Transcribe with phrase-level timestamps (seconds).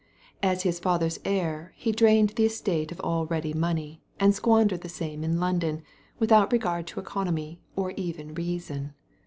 [0.41, 4.89] As his father's heir, he drained the estate of all ready money, and squandered the
[4.89, 5.83] same in London
[6.17, 8.95] without regard to economy or even reason.